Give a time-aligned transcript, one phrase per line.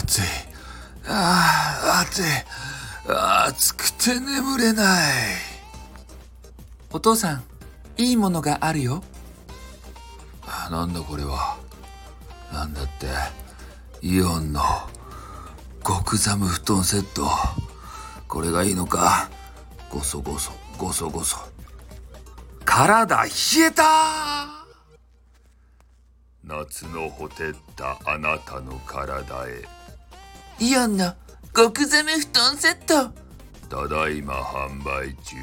[0.00, 0.22] 暑い。
[1.08, 2.22] ああ、暑い。
[3.08, 5.12] 暑くて眠れない。
[6.90, 7.44] お父さん、
[7.96, 9.02] いいものがあるよ。
[10.70, 11.56] なんだこれは。
[12.52, 13.06] なんだって、
[14.02, 14.62] イオンの
[15.84, 17.28] 極寒布団セット。
[18.26, 19.28] これがいいのか。
[19.90, 21.38] ごそごそ、ごそごそ。
[22.64, 23.30] 体冷
[23.68, 24.35] えた
[26.48, 29.64] 夏のほてったあなたの体へ。
[30.60, 31.12] イオンの
[31.52, 33.12] 極寒布団セット。
[33.68, 35.36] ただいま販売中。